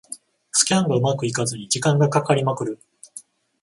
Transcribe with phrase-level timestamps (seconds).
[0.51, 2.79] スキャンがうまくいかずに時間がかかりまくる